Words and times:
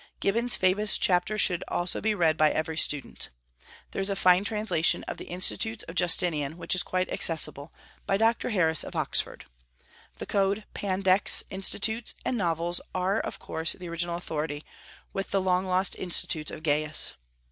Gibbon's 0.19 0.55
famous 0.55 0.97
chapter 0.97 1.37
should 1.37 1.63
also 1.67 2.01
be 2.01 2.15
read 2.15 2.35
by 2.35 2.49
every 2.49 2.75
student. 2.75 3.29
There 3.91 4.01
is 4.01 4.09
a 4.09 4.15
fine 4.15 4.43
translation 4.43 5.03
of 5.03 5.17
the 5.17 5.25
Institutes 5.25 5.83
of 5.83 5.93
Justinian, 5.93 6.57
which 6.57 6.73
is 6.73 6.81
quite 6.81 7.11
accessible, 7.11 7.71
by 8.07 8.17
Dr. 8.17 8.49
Harris 8.49 8.83
of 8.83 8.95
Oxford. 8.95 9.45
The 10.17 10.25
Code, 10.25 10.65
Pandects, 10.73 11.43
Institutes, 11.51 12.15
and 12.25 12.35
Novels 12.35 12.81
are 12.95 13.19
of 13.19 13.37
course 13.37 13.73
the 13.73 13.89
original 13.89 14.15
authority, 14.15 14.65
with 15.13 15.29
the 15.29 15.39
long 15.39 15.67
lost 15.67 15.95
Institutes 15.95 16.49
of 16.49 16.63
Gaius. 16.63 17.13